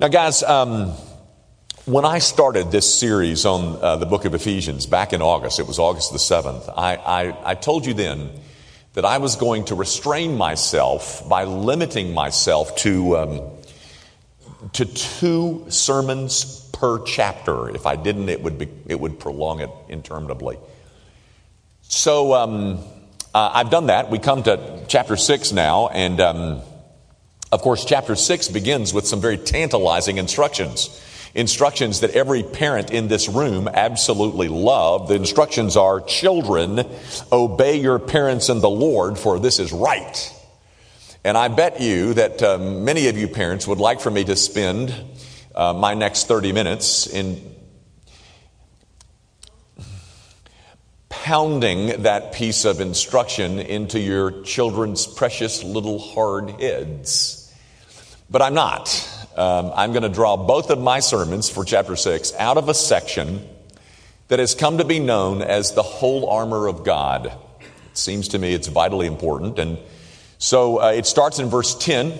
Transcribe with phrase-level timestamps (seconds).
[0.00, 0.90] Now, guys, um,
[1.84, 5.66] when I started this series on uh, the book of Ephesians back in August, it
[5.66, 8.30] was August the 7th, I, I, I told you then
[8.92, 13.40] that I was going to restrain myself by limiting myself to, um,
[14.74, 17.68] to two sermons per chapter.
[17.68, 20.58] If I didn't, it would, be, it would prolong it interminably.
[21.82, 22.84] So um,
[23.34, 24.12] uh, I've done that.
[24.12, 26.62] We come to chapter 6 now, and um,
[27.50, 31.04] of course, chapter 6 begins with some very tantalizing instructions.
[31.34, 35.08] Instructions that every parent in this room absolutely love.
[35.08, 36.84] The instructions are children,
[37.32, 40.34] obey your parents in the Lord, for this is right.
[41.24, 44.36] And I bet you that uh, many of you parents would like for me to
[44.36, 44.94] spend
[45.54, 47.56] uh, my next 30 minutes in
[51.08, 57.37] pounding that piece of instruction into your children's precious little hard heads.
[58.30, 59.08] But I'm not.
[59.36, 62.74] Um, I'm going to draw both of my sermons for chapter 6 out of a
[62.74, 63.46] section
[64.28, 67.26] that has come to be known as the whole armor of God.
[67.26, 69.58] It seems to me it's vitally important.
[69.58, 69.78] And
[70.36, 72.12] so uh, it starts in verse 10.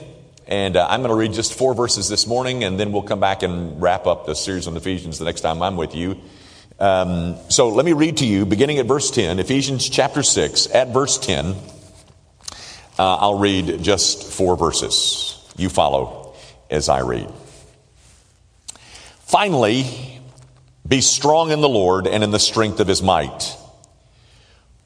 [0.47, 3.20] And uh, I'm going to read just four verses this morning, and then we'll come
[3.20, 6.19] back and wrap up the series on Ephesians the next time I'm with you.
[6.78, 10.89] Um, so let me read to you, beginning at verse 10, Ephesians chapter 6, at
[10.89, 11.55] verse 10.
[12.98, 15.38] Uh, I'll read just four verses.
[15.59, 16.34] You follow
[16.70, 17.31] as I read.
[19.20, 20.20] Finally,
[20.87, 23.55] be strong in the Lord and in the strength of his might.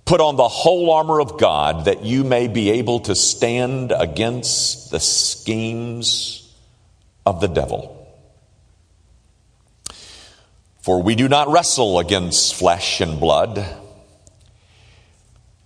[0.05, 4.91] Put on the whole armor of God that you may be able to stand against
[4.91, 6.53] the schemes
[7.25, 7.99] of the devil.
[10.81, 13.65] For we do not wrestle against flesh and blood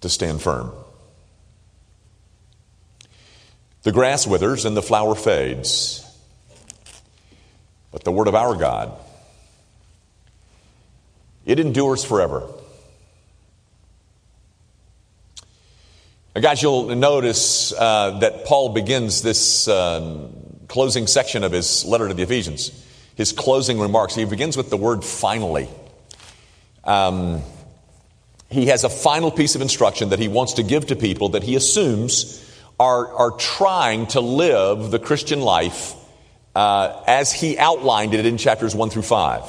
[0.00, 0.72] to stand firm.
[3.82, 6.06] The grass withers and the flower fades,
[7.90, 8.92] but the word of our God,
[11.46, 12.46] it endures forever.
[16.34, 20.32] Now, guys, you'll notice uh, that Paul begins this um,
[20.68, 22.86] closing section of his letter to the Ephesians,
[23.16, 24.14] his closing remarks.
[24.14, 25.68] He begins with the word finally.
[26.84, 27.42] Um,
[28.50, 31.42] he has a final piece of instruction that he wants to give to people that
[31.42, 32.44] he assumes
[32.78, 35.94] are, are trying to live the Christian life
[36.54, 39.42] uh, as he outlined it in chapters 1 through 5.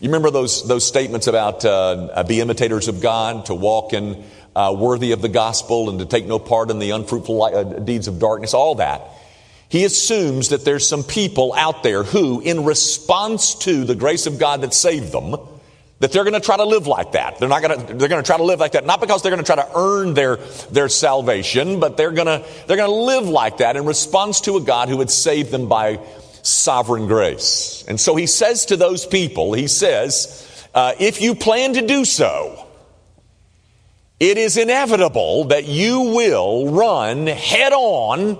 [0.00, 4.24] You remember those, those statements about uh, be imitators of God, to walk in
[4.56, 7.64] uh, worthy of the gospel, and to take no part in the unfruitful li- uh,
[7.64, 9.02] deeds of darkness, all that.
[9.68, 14.38] He assumes that there's some people out there who, in response to the grace of
[14.38, 15.36] God that saved them,
[16.00, 17.38] that they're going to try to live like that.
[17.38, 19.30] They're not going to, they're going to try to live like that, not because they're
[19.30, 20.36] going to try to earn their,
[20.70, 24.56] their salvation, but they're going to, they're going to live like that in response to
[24.56, 26.00] a God who had saved them by
[26.42, 27.84] sovereign grace.
[27.86, 32.06] And so he says to those people, he says, uh, if you plan to do
[32.06, 32.66] so,
[34.18, 38.38] it is inevitable that you will run head on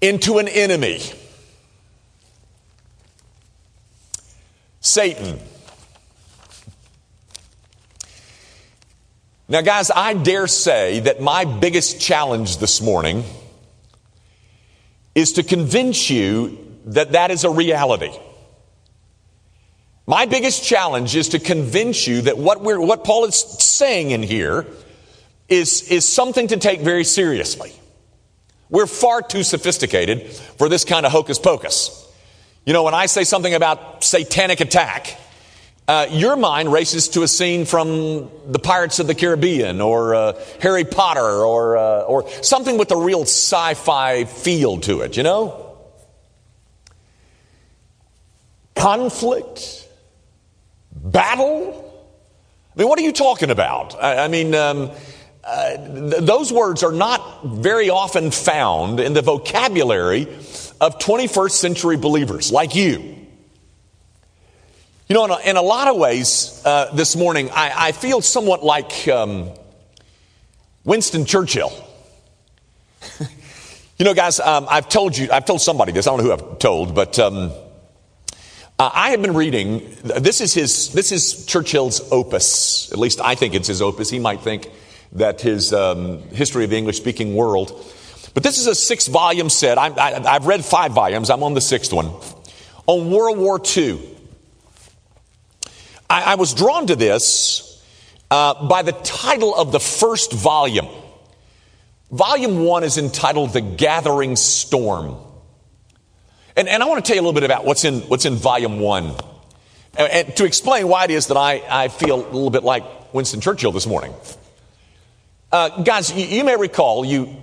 [0.00, 1.00] into an enemy.
[4.82, 5.38] Satan.
[9.48, 13.24] Now, guys, I dare say that my biggest challenge this morning
[15.14, 18.10] is to convince you that that is a reality.
[20.04, 24.22] My biggest challenge is to convince you that what, we're, what Paul is saying in
[24.22, 24.66] here
[25.48, 27.72] is, is something to take very seriously.
[28.68, 32.01] We're far too sophisticated for this kind of hocus pocus.
[32.64, 35.18] You know, when I say something about satanic attack,
[35.88, 40.40] uh, your mind races to a scene from the Pirates of the Caribbean or uh,
[40.60, 45.24] Harry Potter or, uh, or something with a real sci fi feel to it, you
[45.24, 45.76] know?
[48.76, 49.88] Conflict?
[50.94, 51.92] Battle?
[52.76, 54.00] I mean, what are you talking about?
[54.00, 54.92] I, I mean, um,
[55.42, 60.28] uh, th- those words are not very often found in the vocabulary
[60.82, 63.16] of 21st century believers like you.
[65.08, 68.20] You know, in a, in a lot of ways, uh, this morning, I, I, feel
[68.20, 69.50] somewhat like um,
[70.84, 71.72] Winston Churchill.
[73.98, 76.08] you know, guys, um, I've told you, I've told somebody this.
[76.08, 77.52] I don't know who I've told, but um,
[78.76, 79.88] uh, I have been reading.
[80.02, 80.92] This is his.
[80.92, 82.90] This is Churchill's opus.
[82.90, 84.10] At least I think it's his opus.
[84.10, 84.68] He might think
[85.12, 87.84] that his um, history of the English-speaking world.
[88.34, 89.78] But this is a six-volume set.
[89.78, 91.30] I, I, I've read five volumes.
[91.30, 92.12] I'm on the sixth one
[92.86, 94.00] on World War II.
[96.08, 97.82] I, I was drawn to this
[98.30, 100.88] uh, by the title of the first volume.
[102.10, 105.16] Volume one is entitled The Gathering Storm.
[106.56, 108.34] And, and I want to tell you a little bit about what's in, what's in
[108.34, 109.14] volume one.
[109.96, 113.14] And, and to explain why it is that I, I feel a little bit like
[113.14, 114.14] Winston Churchill this morning.
[115.50, 117.36] Uh, guys, you, you, may recall, you,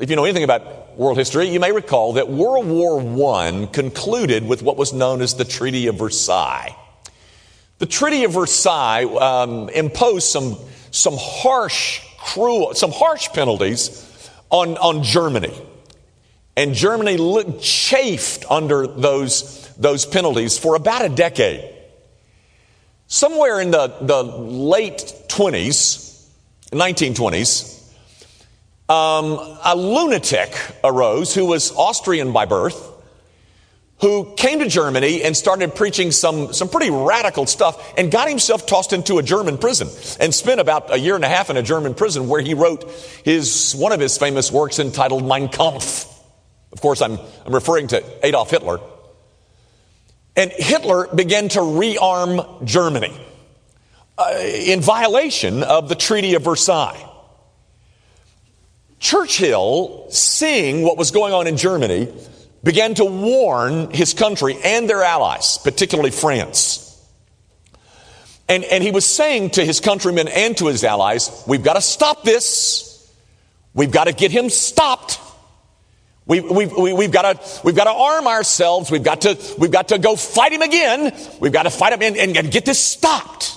[0.00, 3.00] if you know anything about world history, you may recall that World War
[3.34, 6.74] I concluded with what was known as the Treaty of Versailles.
[7.78, 10.56] The Treaty of Versailles um, imposed some,
[10.90, 15.54] some harsh, cruel, some harsh penalties on, on Germany.
[16.56, 21.74] And Germany looked, chafed under those, those penalties for about a decade.
[23.08, 26.26] Somewhere in the, the late 20s,
[26.72, 27.75] 1920s,
[28.88, 30.54] um, a lunatic
[30.84, 32.92] arose who was Austrian by birth,
[34.00, 38.66] who came to Germany and started preaching some, some pretty radical stuff and got himself
[38.66, 39.88] tossed into a German prison
[40.20, 42.88] and spent about a year and a half in a German prison where he wrote
[43.24, 46.12] his, one of his famous works entitled Mein Kampf.
[46.72, 48.80] Of course, I'm, I'm referring to Adolf Hitler.
[50.36, 53.18] And Hitler began to rearm Germany
[54.18, 57.02] uh, in violation of the Treaty of Versailles.
[59.06, 62.12] Churchill, seeing what was going on in Germany,
[62.64, 66.82] began to warn his country and their allies, particularly France.
[68.48, 71.80] And, and he was saying to his countrymen and to his allies, we've got to
[71.82, 73.08] stop this.
[73.74, 75.20] We've got to get him stopped.
[76.26, 78.90] We, we've, we, we've, got to, we've got to arm ourselves.
[78.90, 81.16] We've got to, we've got to go fight him again.
[81.38, 83.54] We've got to fight him and, and, and get this stopped.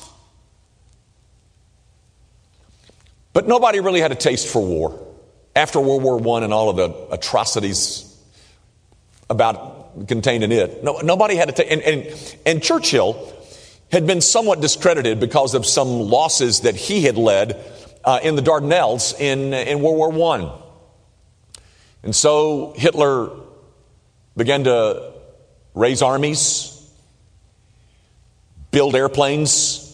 [3.33, 5.07] But nobody really had a taste for war.
[5.59, 8.17] After World War I and all of the atrocities
[9.29, 11.69] about contained in it, no, nobody had a taste.
[11.69, 13.33] And, and, and Churchill
[13.91, 17.61] had been somewhat discredited because of some losses that he had led
[18.05, 20.49] uh, in the Dardanelles in, in World War I.
[22.03, 23.29] And so Hitler
[24.37, 25.11] began to
[25.73, 26.89] raise armies,
[28.71, 29.85] build airplanes,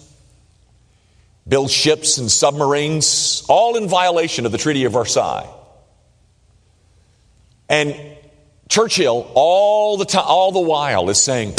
[1.48, 5.50] build ships and submarines, all in violation of the Treaty of Versailles.
[7.70, 7.96] And
[8.70, 11.56] Churchill, all the time, all the while, is saying,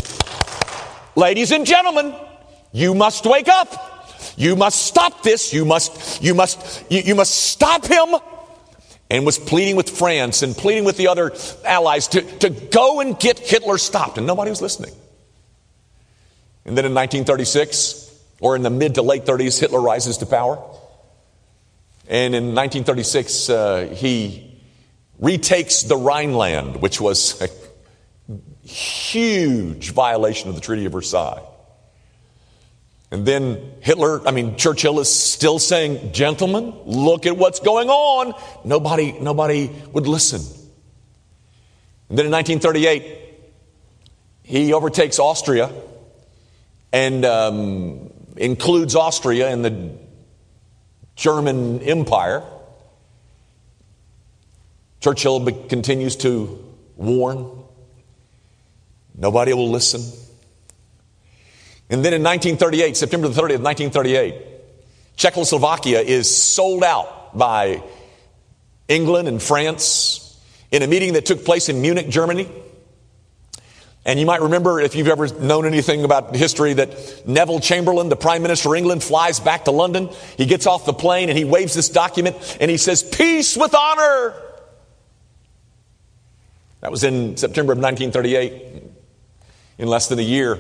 [1.14, 2.14] "Ladies and gentlemen,
[2.72, 4.02] you must wake up.
[4.36, 5.52] You must stop this.
[5.52, 8.16] You must, you must, you, you must stop him."
[9.08, 11.32] and was pleading with France and pleading with the other
[11.64, 14.90] allies to, to go and get Hitler stopped, and nobody was listening.
[16.64, 18.06] And then in 1936,
[18.40, 20.56] or in the mid to late 30s, Hitler rises to power.
[22.08, 24.45] And in 1936, uh, he
[25.18, 27.48] retakes the Rhineland, which was a
[28.66, 31.42] huge violation of the Treaty of Versailles.
[33.10, 38.34] And then Hitler, I mean, Churchill is still saying, gentlemen, look at what's going on.
[38.64, 40.40] Nobody, nobody would listen.
[42.08, 43.18] And then in 1938,
[44.42, 45.70] he overtakes Austria
[46.92, 49.90] and um, includes Austria in the
[51.14, 52.42] German Empire.
[55.06, 56.64] Churchill continues to
[56.96, 57.48] warn.
[59.16, 60.00] Nobody will listen.
[61.88, 64.34] And then in 1938, September the 30th, 1938,
[65.14, 67.84] Czechoslovakia is sold out by
[68.88, 70.36] England and France
[70.72, 72.48] in a meeting that took place in Munich, Germany.
[74.04, 78.16] And you might remember, if you've ever known anything about history, that Neville Chamberlain, the
[78.16, 80.10] Prime Minister of England, flies back to London.
[80.36, 83.72] He gets off the plane and he waves this document and he says, Peace with
[83.72, 84.34] honor.
[86.80, 88.83] That was in September of 1938.
[89.78, 90.59] In less than a year,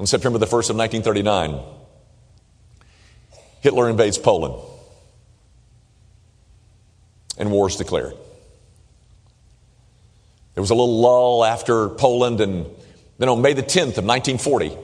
[0.00, 1.60] on September the 1st of 1939,
[3.60, 4.54] Hitler invades Poland
[7.38, 8.14] and war is declared.
[10.54, 12.66] There was a little lull after Poland, and
[13.18, 14.76] then on May the 10th of 1940,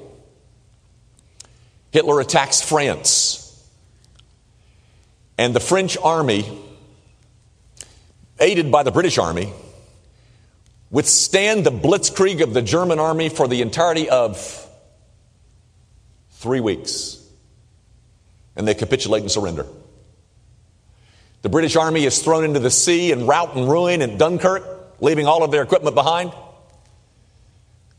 [1.91, 3.45] Hitler attacks France.
[5.37, 6.59] And the French army,
[8.41, 9.53] aided by the British army,
[10.91, 14.65] withstand the blitzkrieg of the German army for the entirety of
[16.39, 17.21] Three weeks.
[18.55, 19.67] And they capitulate and surrender.
[21.43, 24.77] The British army is thrown into the sea in rout and ruin at Dunkirk.
[25.01, 26.33] leaving all of their equipment behind.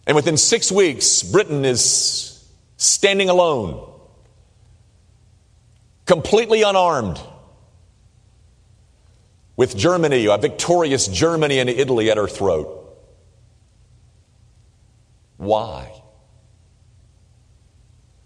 [0.05, 3.89] And within six weeks, Britain is standing alone,
[6.05, 7.19] completely unarmed,
[9.55, 12.78] with Germany, a victorious Germany and Italy at her throat.
[15.39, 15.89] Why?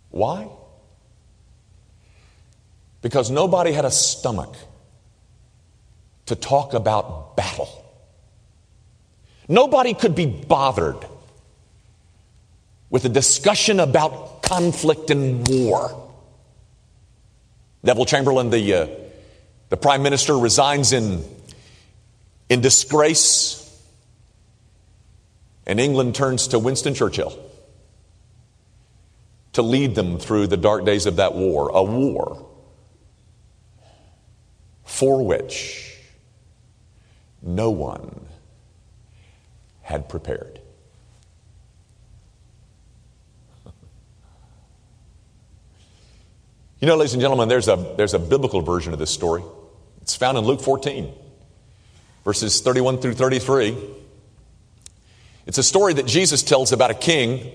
[0.10, 0.50] Why?
[3.04, 4.56] Because nobody had a stomach
[6.26, 7.70] to talk about battle.
[9.48, 11.06] Nobody could be bothered
[12.90, 16.12] with a discussion about conflict and war.
[17.84, 18.88] Neville Chamberlain, the, uh,
[19.70, 21.24] the prime minister, resigns in,
[22.50, 23.63] in disgrace,
[25.66, 27.38] and England turns to Winston Churchill
[29.54, 32.48] to lead them through the dark days of that war, a war
[34.84, 35.98] for which
[37.42, 38.28] no one
[39.82, 40.60] had prepared.
[46.80, 49.42] You know, ladies and gentlemen, there's a, there's a biblical version of this story.
[50.02, 51.14] It's found in Luke 14,
[52.26, 53.78] verses 31 through 33.
[55.46, 57.52] It's a story that Jesus tells about a king,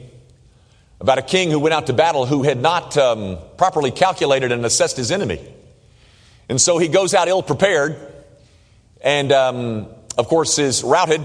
[1.00, 4.64] about a king who went out to battle who had not um, properly calculated and
[4.64, 5.40] assessed his enemy.
[6.48, 7.96] And so he goes out ill prepared
[9.00, 11.24] and um, of course is routed.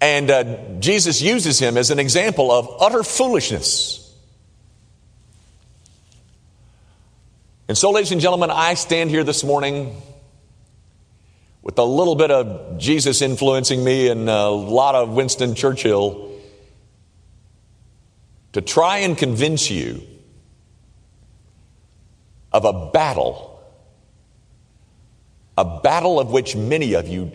[0.00, 0.44] And uh,
[0.80, 4.00] Jesus uses him as an example of utter foolishness.
[7.66, 9.96] And so, ladies and gentlemen, I stand here this morning
[11.64, 16.30] with a little bit of Jesus influencing me and a lot of Winston Churchill
[18.52, 20.02] to try and convince you
[22.52, 23.50] of a battle
[25.56, 27.30] a battle of which many of you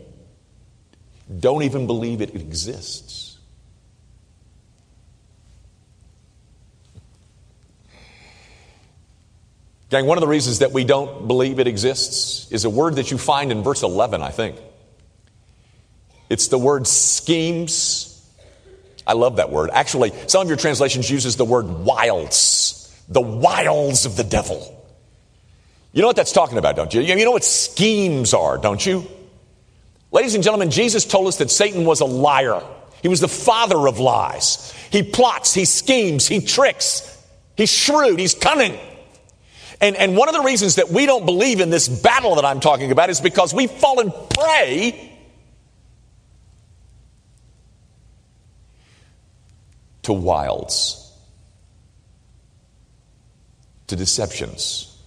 [1.40, 3.09] don't even believe it exists.
[9.90, 13.10] Gang, one of the reasons that we don't believe it exists is a word that
[13.10, 14.56] you find in verse 11, I think.
[16.30, 18.06] It's the word schemes.
[19.06, 19.72] I love that word.
[19.74, 24.76] Actually, some of your translations uses the word wiles, the wiles of the devil.
[25.92, 27.02] You know what that's talking about, don't you?
[27.02, 29.08] You know what schemes are, don't you?
[30.12, 32.62] Ladies and gentlemen, Jesus told us that Satan was a liar.
[33.02, 34.72] He was the father of lies.
[34.92, 37.18] He plots, he schemes, he tricks,
[37.56, 38.78] he's shrewd, he's cunning.
[39.82, 42.60] And, and one of the reasons that we don't believe in this battle that I'm
[42.60, 45.18] talking about is because we've fallen prey
[50.04, 51.14] to wilds,
[53.88, 54.98] to deceptions.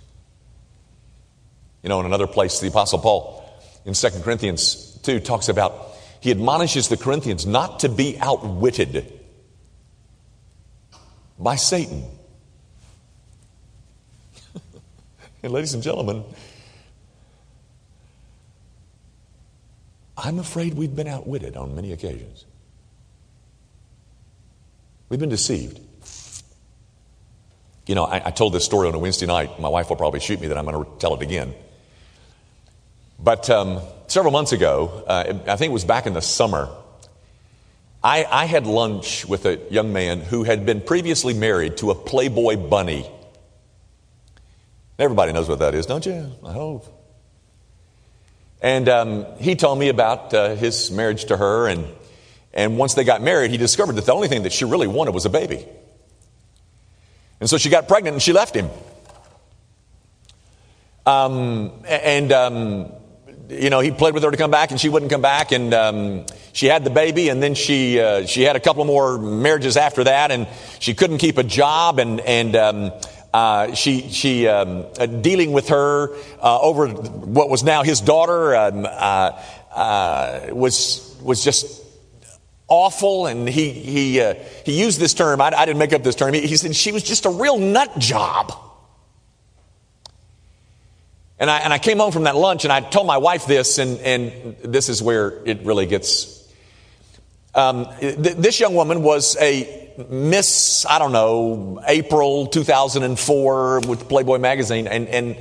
[1.82, 3.44] You know, in another place, the Apostle Paul
[3.84, 5.88] in 2 Corinthians 2 talks about
[6.20, 9.20] he admonishes the Corinthians not to be outwitted
[11.38, 12.04] by Satan.
[15.42, 16.24] And ladies and gentlemen,
[20.16, 22.44] I'm afraid we've been outwitted on many occasions.
[25.08, 25.80] We've been deceived.
[27.86, 29.58] You know, I, I, told this story on a Wednesday night.
[29.58, 31.54] My wife will probably shoot me that I'm going to tell it again.
[33.18, 36.68] But um, several months ago, uh, I think it was back in the summer,
[38.02, 41.94] I, I had lunch with a young man who had been previously married to a
[41.94, 43.08] Playboy bunny.
[44.98, 46.32] Everybody knows what that is, don't you?
[46.44, 46.86] I hope.
[48.60, 51.86] And um, he told me about uh, his marriage to her, and,
[52.52, 55.12] and once they got married, he discovered that the only thing that she really wanted
[55.12, 55.66] was a baby.
[57.40, 58.70] And so she got pregnant and she left him.
[61.04, 62.92] Um, and um,
[63.48, 65.74] you know, he played with her to come back, and she wouldn't come back, and
[65.74, 69.76] um, she had the baby, and then she uh, she had a couple more marriages
[69.76, 70.46] after that, and
[70.78, 72.92] she couldn't keep a job, and and.
[73.32, 78.54] Uh, she she um, uh, dealing with her uh, over what was now his daughter
[78.54, 79.42] um, uh,
[79.74, 81.82] uh, was was just
[82.68, 84.34] awful, and he he
[84.66, 85.40] he used this term.
[85.40, 86.34] I, I, didn't make up this term.
[86.34, 88.52] He, he said she was just a real nut job.
[91.38, 93.78] And I, and I came home from that lunch and I told my wife this,
[93.78, 96.48] and, and this is where it really gets.
[97.52, 104.38] Um, th- this young woman was a Miss, I don't know, April 2004 with Playboy
[104.38, 105.36] magazine, and, and,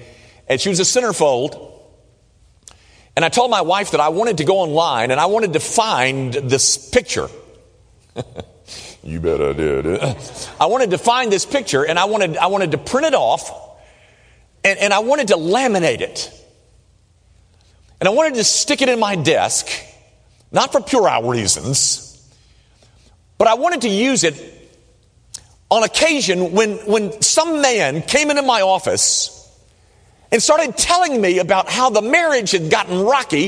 [0.48, 1.70] and she was a centerfold.
[3.16, 5.60] And I told my wife that I wanted to go online and I wanted to
[5.60, 7.28] find this picture.
[9.04, 9.86] you bet I did.
[10.60, 13.52] I wanted to find this picture and I wanted, I wanted to print it off
[14.64, 16.32] and, and I wanted to laminate it.
[18.00, 19.68] And I wanted to stick it in my desk
[20.52, 22.11] not for puerile reasons,
[23.42, 24.36] but I wanted to use it
[25.72, 29.41] on occasion when, when some man came into my office
[30.32, 33.48] and started telling me about how the marriage had gotten rocky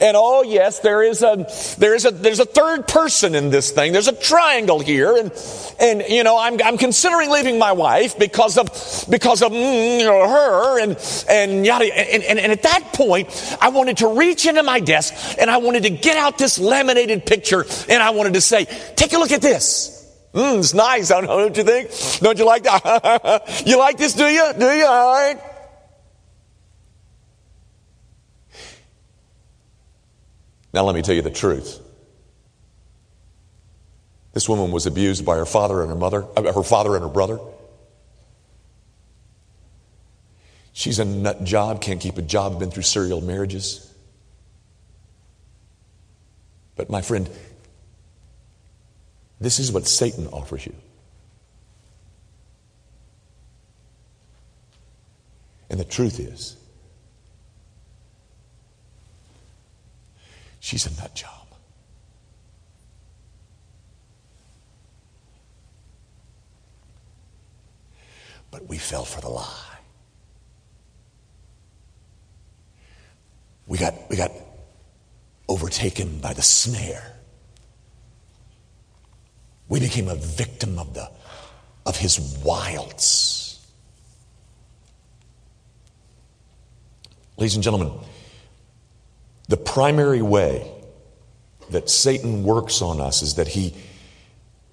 [0.00, 1.46] and oh yes there is a
[1.78, 5.32] there is a there's a third person in this thing there's a triangle here and
[5.78, 8.66] and you know i'm, I'm considering leaving my wife because of
[9.08, 13.56] because of mm, you know, her and and yada and, and, and at that point
[13.60, 17.26] i wanted to reach into my desk and i wanted to get out this laminated
[17.26, 18.64] picture and i wanted to say
[18.96, 19.92] take a look at this
[20.34, 21.12] Mm, it's nice.
[21.12, 21.90] I don't know what you think.
[22.20, 23.62] Don't you like that?
[23.66, 24.52] you like this, do you?
[24.58, 24.84] Do you?
[24.84, 25.53] All right.
[30.74, 31.80] Now, let me tell you the truth.
[34.32, 37.08] This woman was abused by her father and her mother, uh, her father and her
[37.08, 37.38] brother.
[40.72, 43.88] She's a nut job, can't keep a job, been through serial marriages.
[46.74, 47.30] But my friend,
[49.40, 50.74] this is what Satan offers you.
[55.70, 56.56] And the truth is,
[60.64, 61.30] she's a nut job.
[68.50, 69.78] But we fell for the lie.
[73.66, 74.30] We got, we got
[75.48, 77.12] overtaken by the snare.
[79.68, 81.10] We became a victim of, the,
[81.84, 83.66] of his wilds.
[87.36, 87.92] Ladies and gentlemen,
[89.48, 90.70] the primary way
[91.70, 93.74] that Satan works on us is that he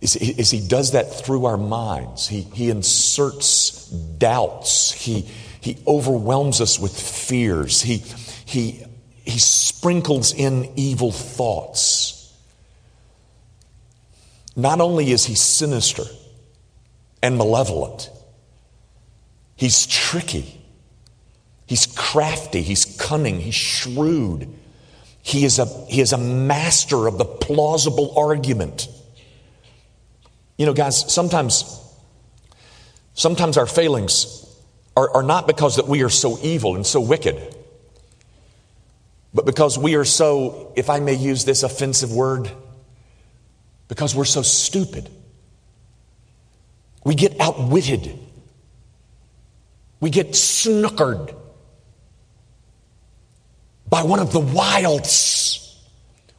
[0.02, 2.28] is, is he does that through our minds.
[2.28, 4.92] He, he inserts doubts.
[4.92, 5.28] He,
[5.62, 7.84] he overwhelms us with fears.
[7.84, 7.98] He,
[8.46, 8.84] he,
[9.24, 12.36] he sprinkles in evil thoughts.
[14.56, 16.04] Not only is he sinister
[17.22, 18.10] and malevolent,
[19.56, 20.60] he's tricky,
[21.68, 24.52] he's crafty, he's cunning, he's shrewd.
[25.24, 28.88] He is a, he is a master of the plausible argument.
[30.58, 31.80] You know, guys, sometimes,
[33.14, 34.46] sometimes our failings
[34.96, 37.56] are, are not because that we are so evil and so wicked,
[39.34, 42.52] but because we are so, if I may use this offensive word,
[43.88, 45.10] because we're so stupid.
[47.04, 48.18] We get outwitted.
[50.00, 51.36] We get snookered
[53.92, 55.78] by one of the wilds.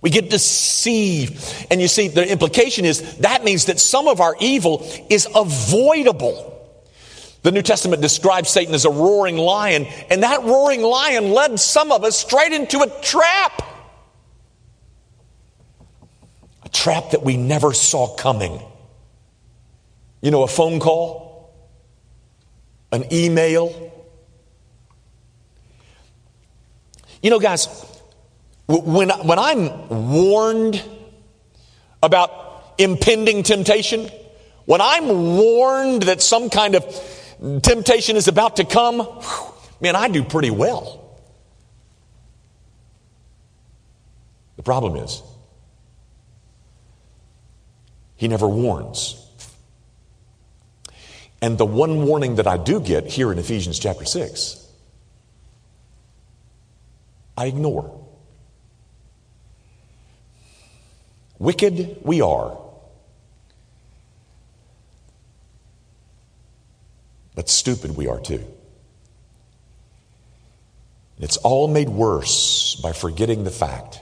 [0.00, 1.68] We get deceived.
[1.70, 6.48] And you see, the implication is that means that some of our evil is avoidable.
[7.42, 11.92] The New Testament describes Satan as a roaring lion, and that roaring lion led some
[11.92, 13.62] of us straight into a trap.
[16.64, 18.60] A trap that we never saw coming.
[20.20, 21.52] You know, a phone call,
[22.92, 23.91] an email.
[27.22, 27.68] You know, guys,
[28.66, 30.82] when, when I'm warned
[32.02, 34.10] about impending temptation,
[34.64, 39.06] when I'm warned that some kind of temptation is about to come,
[39.80, 40.98] man, I do pretty well.
[44.56, 45.22] The problem is,
[48.16, 49.18] he never warns.
[51.40, 54.61] And the one warning that I do get here in Ephesians chapter 6,
[57.42, 58.06] I ignore.
[61.40, 62.56] Wicked we are,
[67.34, 68.46] but stupid we are too.
[71.18, 73.98] It's all made worse by forgetting the fact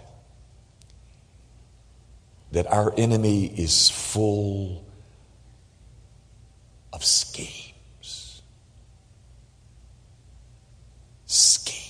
[2.52, 4.84] that our enemy is full
[6.92, 8.42] of schemes.
[11.24, 11.80] Schemes.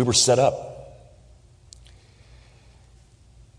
[0.00, 0.96] We were set up.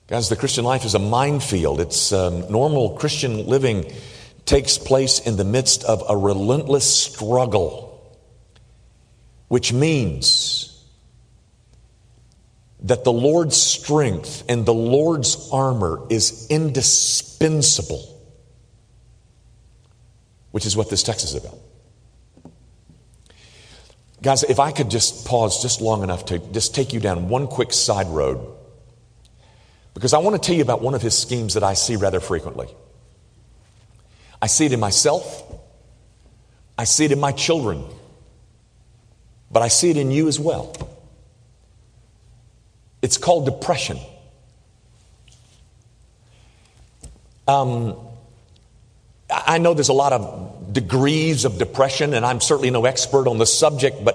[0.08, 1.80] Guys, the Christian life is a minefield.
[1.80, 3.94] It's um, normal Christian living
[4.44, 8.20] takes place in the midst of a relentless struggle,
[9.50, 10.84] which means
[12.80, 18.20] that the Lord's strength and the Lord's armor is indispensable,
[20.50, 21.60] which is what this text is about.
[24.22, 27.48] Guys, if I could just pause just long enough to just take you down one
[27.48, 28.56] quick side road,
[29.96, 32.20] because I want to tell you about one of his schemes that I see rather
[32.20, 32.68] frequently.
[34.42, 35.44] I see it in myself,
[36.78, 37.84] I see it in my children,
[39.52, 40.76] but I see it in you as well.
[43.02, 43.98] It's called depression.
[47.48, 47.96] Um,
[49.30, 53.38] I know there's a lot of degrees of depression, and I'm certainly no expert on
[53.38, 54.11] the subject, but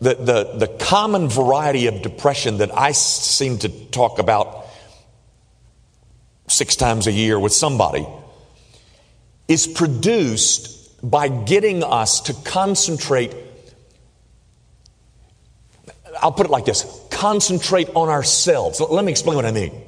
[0.00, 4.66] the, the, the common variety of depression that I seem to talk about
[6.48, 8.06] six times a year with somebody
[9.46, 13.34] is produced by getting us to concentrate.
[16.20, 18.80] I'll put it like this concentrate on ourselves.
[18.80, 19.82] Let me explain what I mean.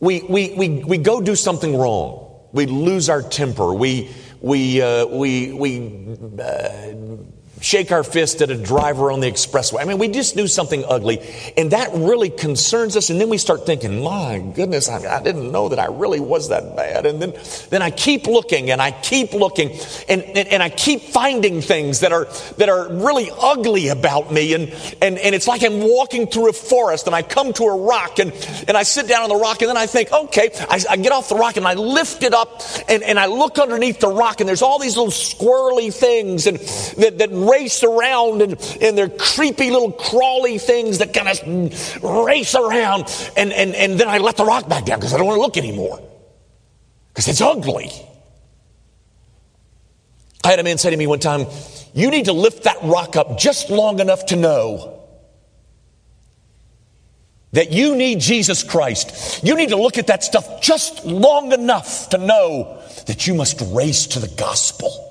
[0.00, 2.26] We, we, we, we go do something wrong.
[2.52, 3.72] We lose our temper.
[3.72, 6.92] We, we, uh, we, we uh,
[7.60, 9.80] shake our fist at a driver on the expressway.
[9.80, 11.20] I mean, we just do something ugly,
[11.56, 13.10] and that really concerns us.
[13.10, 16.48] And then we start thinking, my goodness, I, I, didn't know that I really was
[16.48, 17.06] that bad.
[17.06, 17.34] And then,
[17.68, 19.70] then I keep looking and I keep looking
[20.08, 24.54] and, and, and I keep finding things that are, that are really ugly about me.
[24.54, 27.76] And, and, and it's like I'm walking through a forest and I come to a
[27.76, 28.32] rock and,
[28.66, 31.12] and I sit down on the rock and then I think, okay, I, I get
[31.12, 34.40] off the rock and I lift it up and, and I look underneath the rock
[34.40, 39.08] and there's all these little squirrely things and that, that race around and, and they're
[39.08, 43.04] creepy little crawly things that kind of race around.
[43.36, 45.42] And, and, and then I let the rock back down because I don't want to
[45.42, 46.00] look anymore
[47.08, 47.90] because it's ugly.
[50.44, 51.46] I had a man say to me one time,
[51.92, 55.00] You need to lift that rock up just long enough to know
[57.52, 59.42] that you need Jesus Christ.
[59.44, 63.60] You need to look at that stuff just long enough to know that you must
[63.72, 65.09] race to the gospel.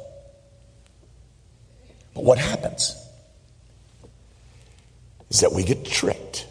[2.19, 2.97] But what happens
[5.29, 6.47] is that we get tricked.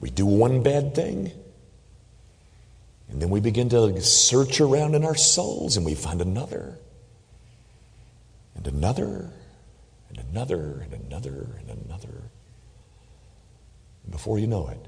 [0.00, 1.30] We do one bad thing,
[3.10, 6.78] and then we begin to search around in our souls and we find another,
[8.54, 9.30] and another,
[10.08, 12.30] and another, and another, and another.
[14.04, 14.86] And before you know it,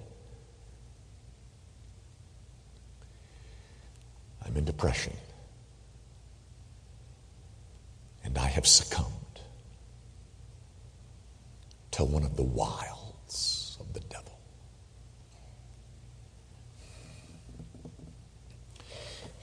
[4.46, 5.12] I'm in depression
[8.28, 9.40] and I have succumbed
[11.92, 14.38] to one of the wiles of the devil.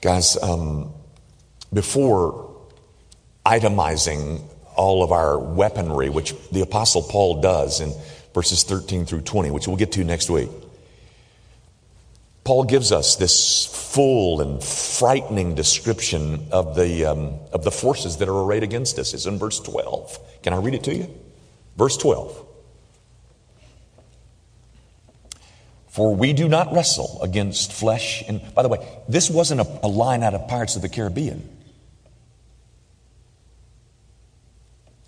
[0.00, 0.92] Guys, um,
[1.74, 2.54] before
[3.44, 4.42] itemizing
[4.76, 7.92] all of our weaponry, which the Apostle Paul does in
[8.34, 10.48] verses 13 through 20, which we'll get to next week,
[12.46, 18.28] Paul gives us this full and frightening description of the, um, of the forces that
[18.28, 19.14] are arrayed against us.
[19.14, 20.42] It's in verse 12.
[20.44, 21.12] Can I read it to you?
[21.76, 22.46] Verse 12.
[25.88, 28.78] For we do not wrestle against flesh and, by the way,
[29.08, 31.48] this wasn't a, a line out of Pirates of the Caribbean.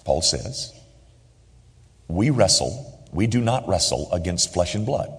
[0.04, 0.72] Paul says,
[2.08, 5.16] we wrestle, we do not wrestle against flesh and blood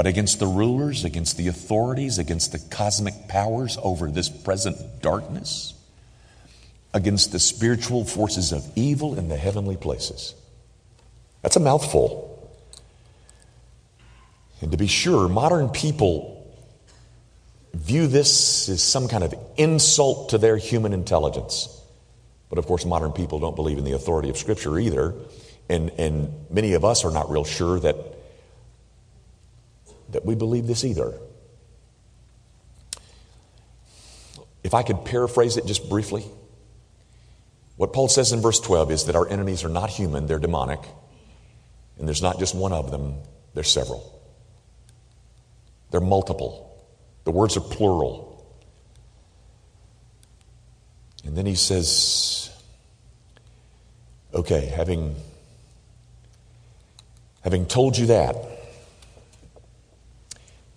[0.00, 5.74] but against the rulers, against the authorities, against the cosmic powers over this present darkness,
[6.94, 10.34] against the spiritual forces of evil in the heavenly places.
[11.42, 12.50] That's a mouthful.
[14.62, 16.50] And to be sure, modern people
[17.74, 21.78] view this as some kind of insult to their human intelligence.
[22.48, 25.14] But of course, modern people don't believe in the authority of Scripture either.
[25.68, 27.96] And, and many of us are not real sure that
[30.12, 31.14] that we believe this either.
[34.62, 36.24] If I could paraphrase it just briefly,
[37.76, 40.80] what Paul says in verse 12 is that our enemies are not human, they're demonic.
[41.98, 43.14] And there's not just one of them,
[43.54, 44.20] there's several.
[45.90, 46.66] They're multiple.
[47.24, 48.30] The words are plural.
[51.24, 52.50] And then he says,
[54.32, 55.16] okay, having,
[57.42, 58.36] having told you that,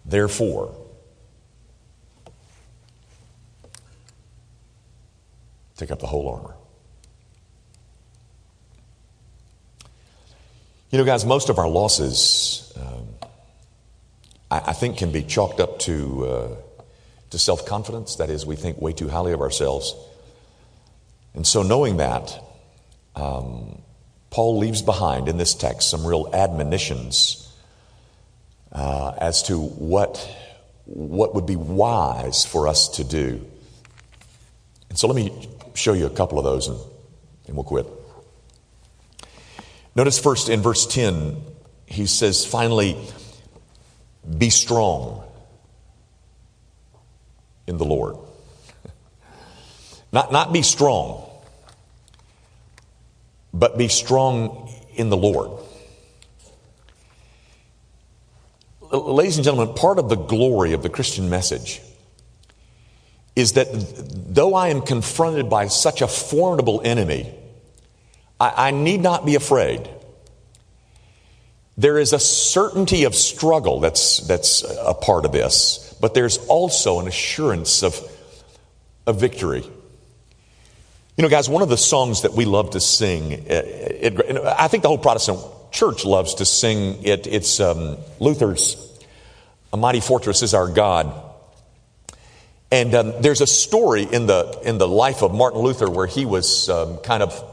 [0.05, 0.75] Therefore,
[5.77, 6.55] take up the whole armor.
[10.91, 13.07] You know, guys, most of our losses, um,
[14.51, 16.55] I, I, think, can be chalked up to, uh,
[17.31, 18.17] to self confidence.
[18.17, 19.95] That is, we think way too highly of ourselves.
[21.33, 22.39] And so, knowing that,
[23.15, 23.81] um,
[24.29, 27.42] Paul leaves behind in this text some real admonitions
[28.73, 30.17] uh, as to what,
[30.85, 33.45] what would be wise for us to do.
[34.89, 36.79] And so let me show you a couple of those and,
[37.47, 37.87] and we'll quit.
[39.95, 41.37] Notice first in verse 10,
[41.85, 42.97] he says, finally,
[44.37, 45.23] be strong
[47.67, 48.17] in the Lord.
[50.11, 51.27] Not, not be strong,
[53.51, 55.62] but be strong in the Lord.
[58.97, 61.81] Ladies and gentlemen, part of the glory of the Christian message
[63.35, 67.33] is that though I am confronted by such a formidable enemy,
[68.39, 69.89] I, I need not be afraid.
[71.75, 76.99] There is a certainty of struggle that's, that's a part of this, but there's also
[76.99, 77.99] an assurance of,
[79.07, 79.63] of victory.
[81.17, 84.67] You know, guys, one of the songs that we love to sing, it, it, I
[84.67, 85.39] think the whole Protestant
[85.73, 87.27] church loves to sing it.
[87.27, 88.77] It's um, Luther's
[89.73, 91.11] A Mighty Fortress is Our God.
[92.71, 96.25] And um, there's a story in the, in the life of Martin Luther where he
[96.25, 97.43] was um, kind of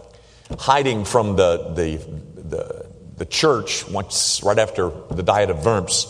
[0.59, 1.96] hiding from the, the,
[2.40, 6.06] the, the, church once right after the Diet of Worms.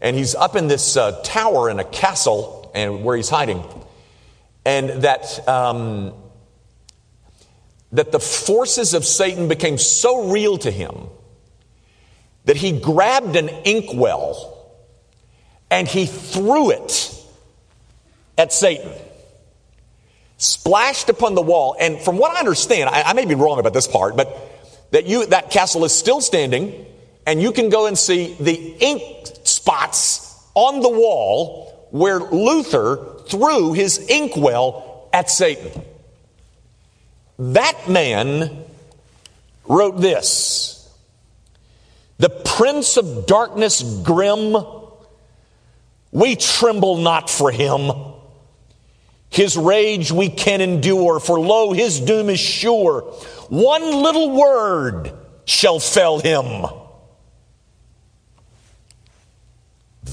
[0.00, 3.62] And he's up in this uh, tower in a castle and where he's hiding.
[4.64, 6.14] And that, um,
[7.92, 11.08] that the forces of Satan became so real to him
[12.44, 14.58] that he grabbed an inkwell
[15.70, 17.14] and he threw it
[18.36, 18.92] at Satan
[20.42, 21.76] splashed upon the wall.
[21.78, 24.36] And from what I understand, I, I may be wrong about this part, but
[24.90, 26.84] that you that castle is still standing,
[27.26, 29.02] and you can go and see the ink
[29.44, 35.82] spots on the wall where Luther threw his inkwell at Satan.
[37.38, 38.64] That man
[39.66, 40.88] wrote this
[42.18, 44.56] The prince of darkness grim,
[46.10, 47.90] we tremble not for him.
[49.30, 53.00] His rage we can endure, for lo, his doom is sure.
[53.48, 55.10] One little word
[55.46, 56.66] shall fell him.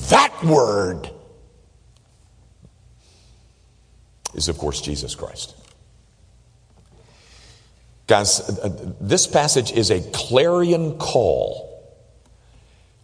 [0.09, 1.09] That word
[4.33, 5.55] is, of course, Jesus Christ.
[8.09, 11.93] Guys, uh, uh, this passage is a clarion call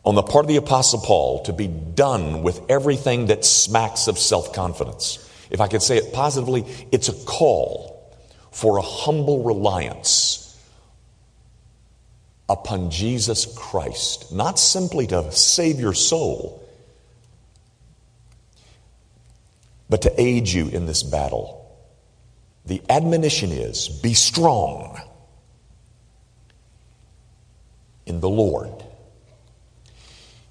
[0.03, 4.17] on the part of the Apostle Paul to be done with everything that smacks of
[4.17, 5.19] self confidence.
[5.51, 8.17] If I could say it positively, it's a call
[8.51, 10.59] for a humble reliance
[12.49, 16.67] upon Jesus Christ, not simply to save your soul,
[19.87, 21.64] but to aid you in this battle.
[22.65, 24.99] The admonition is be strong
[28.05, 28.85] in the Lord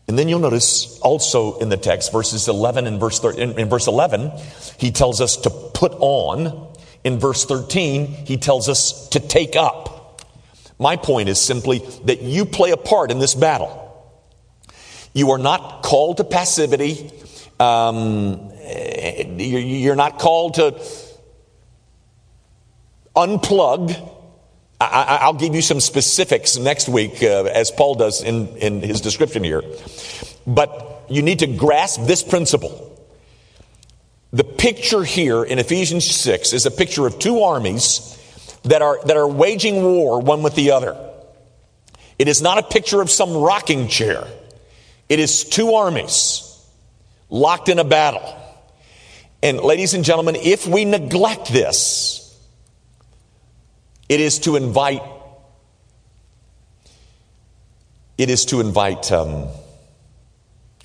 [0.07, 3.87] and then you'll notice also in the text, verses 11 and verse 13, in, verse
[3.87, 4.33] 11,
[4.79, 6.73] he tells us to put on.
[7.05, 10.23] In verse 13, he tells us to take up.
[10.79, 13.81] My point is simply that you play a part in this battle.
[15.13, 17.11] You are not called to passivity.
[17.61, 18.53] Um,
[19.39, 20.79] you're not called to
[23.15, 24.13] unplug
[24.81, 29.01] I, will give you some specifics next week, uh, as Paul does in, in his
[29.01, 29.63] description here.
[30.47, 32.91] But you need to grasp this principle.
[34.33, 38.11] The picture here in Ephesians 6 is a picture of two armies
[38.65, 40.97] that are, that are waging war one with the other.
[42.19, 44.27] It is not a picture of some rocking chair.
[45.09, 46.51] It is two armies
[47.31, 48.41] locked in a battle.
[49.43, 52.24] And ladies and gentlemen, if we neglect this,
[54.09, 55.03] it is to invite,
[58.19, 59.49] it is to invite um,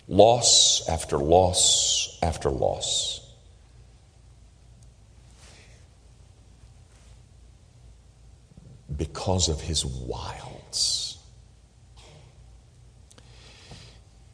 [0.07, 3.17] loss after loss after loss.
[8.95, 11.17] Because of his wiles.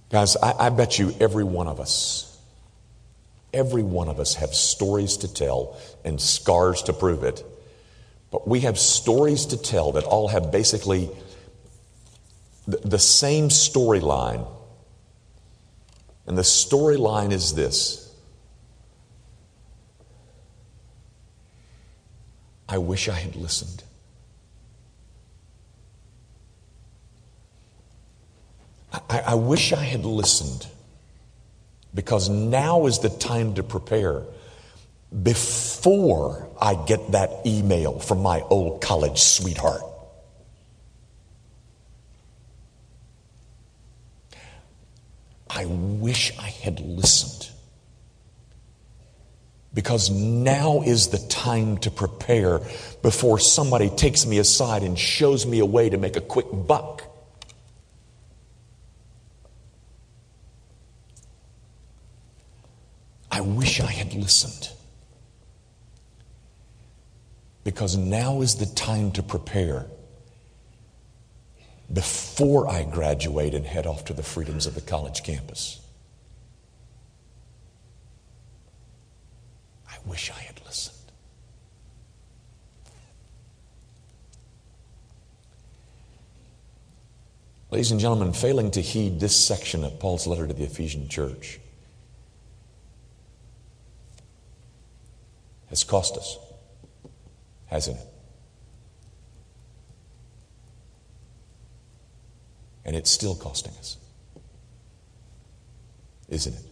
[0.09, 2.39] Guys, I, I bet you every one of us,
[3.53, 7.43] every one of us have stories to tell and scars to prove it
[8.35, 11.09] but we have stories to tell that all have basically
[12.67, 14.45] the, the same storyline.
[16.27, 18.13] And the storyline is this
[22.67, 23.83] I wish I had listened.
[29.09, 30.67] I, I, wish I had listened
[31.93, 34.23] because now is the time to prepare
[35.23, 39.81] before I get that email from my old college sweetheart.
[45.49, 47.49] I wish I had listened.
[49.73, 52.59] Because now is the time to prepare
[53.01, 57.03] before somebody takes me aside and shows me a way to make a quick buck.
[63.31, 64.69] I wish I had listened
[67.65, 69.87] because now is the time to prepare
[71.91, 75.81] before I graduate and head off to the freedoms of the college campus.
[79.89, 80.95] I wish I had listened.
[87.71, 91.59] Ladies and gentlemen, failing to heed this section of Paul's letter to the Ephesian church
[95.69, 96.37] has cost us,
[97.67, 98.07] hasn't it?
[102.85, 103.97] And it's still costing us,
[106.29, 106.65] isn't it?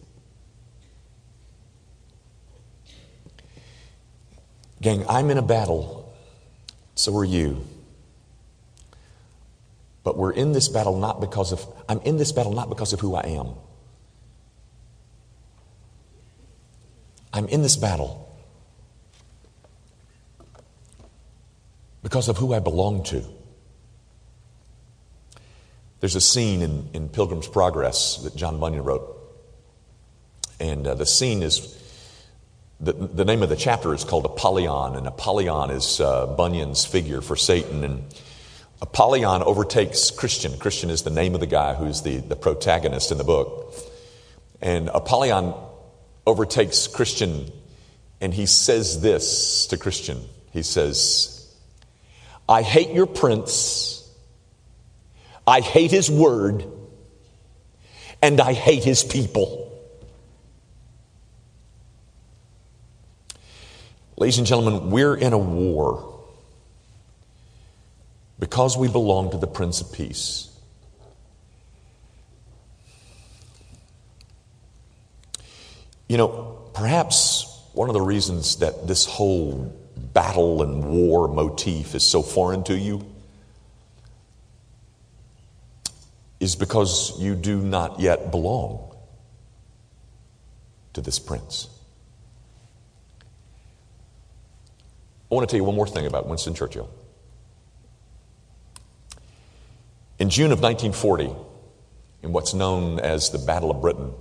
[4.80, 6.14] Gang, I'm in a battle,
[6.94, 7.64] so are you.
[10.04, 13.00] But we're in this battle not because of, I'm in this battle not because of
[13.00, 13.54] who I am.
[17.32, 18.23] I'm in this battle
[22.04, 23.24] because of who I belong to.
[26.00, 29.10] There's a scene in, in Pilgrim's Progress that John Bunyan wrote.
[30.60, 31.80] And uh, the scene is,
[32.78, 37.22] the, the name of the chapter is called Apollyon, and Apollyon is uh, Bunyan's figure
[37.22, 37.82] for Satan.
[37.82, 38.04] And
[38.82, 40.58] Apollyon overtakes Christian.
[40.58, 43.74] Christian is the name of the guy who's the, the protagonist in the book.
[44.60, 45.54] And Apollyon
[46.26, 47.50] overtakes Christian,
[48.20, 50.20] and he says this to Christian.
[50.52, 51.43] He says,
[52.48, 54.08] I hate your prince,
[55.46, 56.64] I hate his word,
[58.22, 59.62] and I hate his people.
[64.16, 66.14] Ladies and gentlemen, we're in a war
[68.38, 70.50] because we belong to the Prince of Peace.
[76.08, 79.74] You know, perhaps one of the reasons that this whole
[80.14, 83.04] battle and war motif is so foreign to you
[86.40, 88.94] is because you do not yet belong
[90.92, 91.68] to this prince.
[95.30, 96.88] I want to tell you one more thing about Winston Churchill.
[100.18, 101.34] In June of 1940,
[102.22, 104.12] in what's known as the Battle of Britain,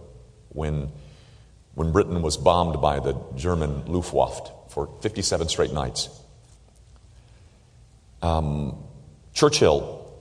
[0.49, 0.91] when,
[1.75, 6.09] when Britain was bombed by the German Luftwaffe for 57 straight nights,
[8.21, 8.83] um,
[9.33, 10.11] Churchill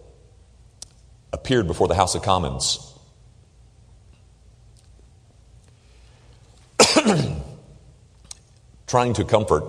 [1.33, 2.89] appeared before the House of Commons.
[8.87, 9.65] trying to comfort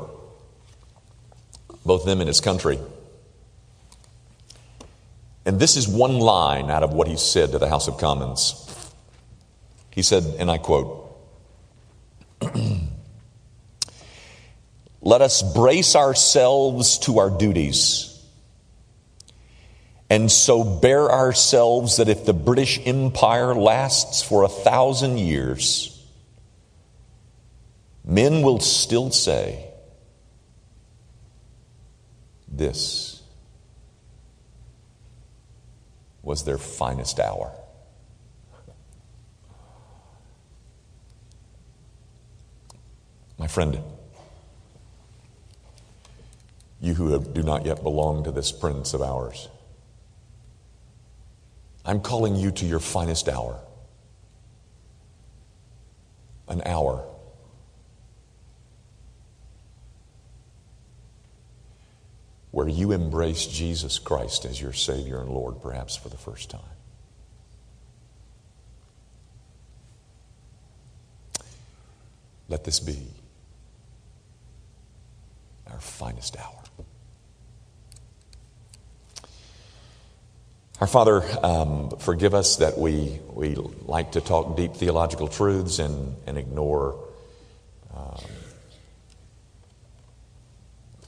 [1.85, 2.77] both them and his country.
[5.45, 8.59] And this is one line out of what he said to the House of Commons.
[9.91, 11.17] He said, and I quote,
[15.03, 18.13] Let us brace ourselves to our duties
[20.13, 26.05] and so bear ourselves that if the British Empire lasts for a thousand years,
[28.05, 29.71] men will still say,
[32.47, 33.23] This
[36.21, 37.51] was their finest hour.
[43.39, 43.79] My friend,
[46.83, 49.47] you who do not yet belong to this prince of ours,
[51.85, 53.57] I'm calling you to your finest hour.
[56.49, 57.05] An hour
[62.51, 66.61] where you embrace Jesus Christ as your Savior and Lord, perhaps for the first time.
[72.49, 73.07] Let this be
[75.73, 76.63] our finest hour.
[80.79, 83.55] Our Father, um, forgive us that we, we
[83.85, 86.99] like to talk deep theological truths and, and ignore
[87.95, 88.21] um,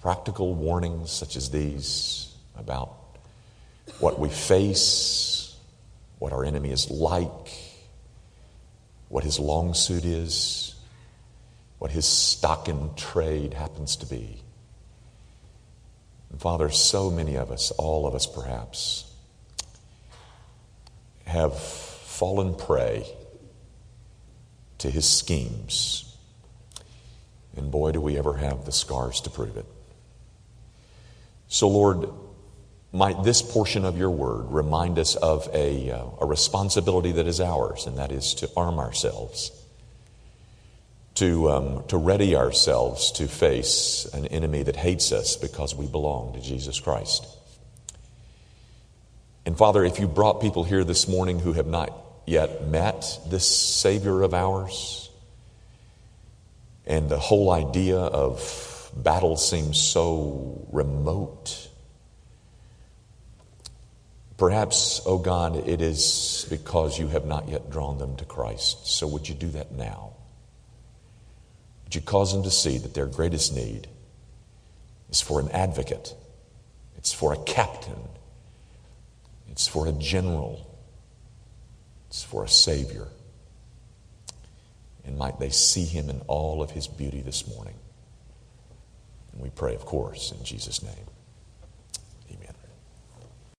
[0.02, 2.96] practical warnings such as these about
[4.00, 5.56] what we face,
[6.18, 7.50] what our enemy is like,
[9.10, 10.74] what his long suit is,
[11.78, 14.42] what his stock in trade happens to be.
[16.36, 19.10] And Father, so many of us, all of us perhaps,
[21.26, 23.06] have fallen prey
[24.80, 26.14] to his schemes.
[27.56, 29.66] And boy, do we ever have the scars to prove it.
[31.48, 32.10] So, Lord,
[32.92, 37.40] might this portion of your word remind us of a, uh, a responsibility that is
[37.40, 39.54] ours, and that is to arm ourselves,
[41.16, 46.34] to, um, to ready ourselves to face an enemy that hates us because we belong
[46.34, 47.26] to Jesus Christ.
[49.46, 51.94] And Father, if you brought people here this morning who have not
[52.26, 55.10] yet met this Savior of ours,
[56.86, 61.70] and the whole idea of battle seems so remote,
[64.38, 68.88] perhaps, oh God, it is because you have not yet drawn them to Christ.
[68.88, 70.15] So would you do that now?
[71.86, 73.88] Would you cause them to see that their greatest need
[75.10, 76.14] is for an advocate,
[76.98, 78.10] it's for a captain
[79.56, 80.70] it's for a general,
[82.10, 83.08] it's for a Savior.
[85.06, 87.76] And might they see him in all of his beauty this morning.
[89.32, 91.08] And we pray, of course, in Jesus' name.